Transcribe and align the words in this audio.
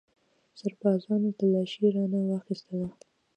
سربازانو 0.59 1.29
تلاشي 1.39 1.85
رانه 1.95 2.19
واخیستله. 2.27 2.87